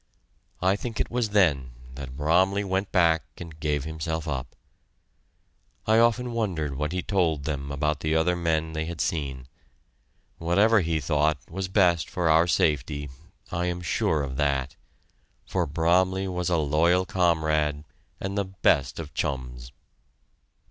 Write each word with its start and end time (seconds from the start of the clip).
I 0.63 0.75
think 0.77 0.99
it 0.99 1.11
was 1.11 1.29
then 1.29 1.73
that 1.93 2.17
Bromley 2.17 2.63
went 2.63 2.91
back 2.91 3.21
and 3.37 3.59
gave 3.59 3.83
himself 3.83 4.27
up. 4.27 4.55
I 5.85 5.99
often 5.99 6.31
wondered 6.31 6.75
what 6.75 6.91
he 6.91 7.03
told 7.03 7.43
them 7.43 7.71
about 7.71 7.99
the 7.99 8.15
other 8.15 8.35
men 8.35 8.73
they 8.73 8.85
had 8.85 8.99
seen. 8.99 9.47
Whatever 10.39 10.79
he 10.81 10.99
thought 10.99 11.37
was 11.47 11.67
best 11.67 12.09
for 12.09 12.31
our 12.31 12.47
safety, 12.47 13.11
I 13.51 13.67
am 13.67 13.81
sure 13.83 14.23
of 14.23 14.37
that, 14.37 14.75
for 15.45 15.67
Bromley 15.67 16.27
was 16.27 16.49
a 16.49 16.57
loyal 16.57 17.05
comrade 17.05 17.83
and 18.19 18.35
the 18.35 18.45
best 18.45 18.97
of 18.97 19.13
chums. 19.13 19.71